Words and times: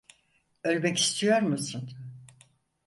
Ölmek 0.63 0.97
istiyor 0.97 1.41
musun? 1.41 1.89